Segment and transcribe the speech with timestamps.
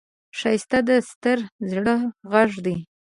[0.39, 1.39] ښایست د ستر
[1.71, 1.95] زړه
[2.31, 2.75] غږ دی